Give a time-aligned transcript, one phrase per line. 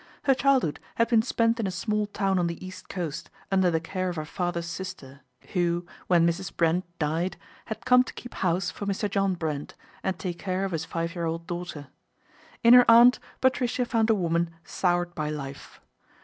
[0.23, 3.79] Her childhood had been spent in a small town on the East Coast under the
[3.79, 6.57] care of her father's sister who, when Mrs.
[6.57, 9.07] Brent died, had come to keep house for Mr.
[9.07, 11.89] John Brent and take care of his five year old daughter.
[12.63, 15.79] In her aunt Patricia found a woman soured by life.